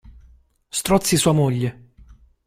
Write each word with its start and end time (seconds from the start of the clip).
Strozzi 0.71 1.15
sua 1.15 1.31
moglie. 1.31 1.79